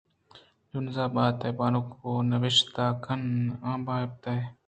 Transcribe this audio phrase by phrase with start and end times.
[0.71, 3.23] جنزان بات ئے بانک ءُ نبشتہ کن
[3.69, 4.39] آن بات ئے